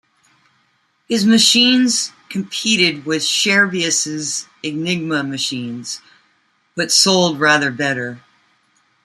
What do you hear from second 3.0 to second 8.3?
with Scherbius' Enigma machines, but sold rather better.